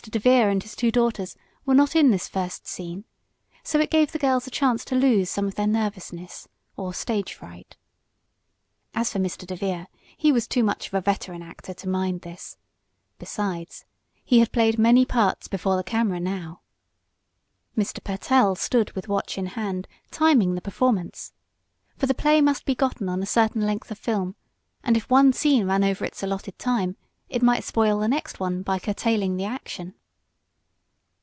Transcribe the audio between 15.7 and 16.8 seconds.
the camera now.